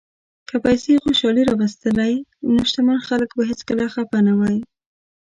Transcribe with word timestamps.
که 0.47 0.55
پیسې 0.65 0.93
خوشالي 1.03 1.43
راوستلی، 1.49 2.13
نو 2.53 2.59
شتمن 2.69 2.99
خلک 3.07 3.29
به 3.37 3.43
هیڅکله 3.49 3.85
خپه 3.93 4.17
نه 4.27 4.33
وای. 4.39 4.57